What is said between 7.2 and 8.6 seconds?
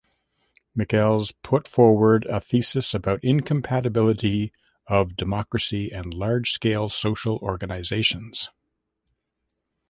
organizations.